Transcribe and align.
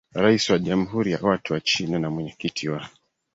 Rais 0.15 0.49
wa 0.49 0.59
Jamhuri 0.59 1.11
ya 1.11 1.19
Watu 1.21 1.53
wa 1.53 1.61
China 1.61 1.99
na 1.99 2.09
mwenyekiti 2.09 2.69
wa 2.69 2.89